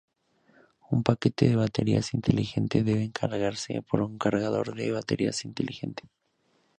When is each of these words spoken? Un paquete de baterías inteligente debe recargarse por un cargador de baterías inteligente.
Un 0.89 1.03
paquete 1.03 1.47
de 1.47 1.55
baterías 1.55 2.15
inteligente 2.15 2.81
debe 2.81 3.03
recargarse 3.05 3.83
por 3.83 4.01
un 4.01 4.17
cargador 4.17 4.73
de 4.73 4.91
baterías 4.91 5.45
inteligente. 5.45 6.09